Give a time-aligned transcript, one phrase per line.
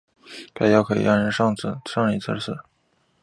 [0.55, 1.55] 该药可能让人上瘾
[1.85, 2.57] 甚至致死。